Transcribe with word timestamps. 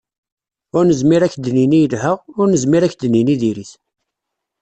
Ur 0.75 0.83
nezmir 0.85 1.21
ad 1.21 1.31
k-d-nini 1.33 1.79
yelha, 1.81 2.13
ur 2.39 2.45
nezmir 2.47 2.83
ad 2.83 2.91
k-d-nini 2.91 3.35
diri-t. 3.41 3.71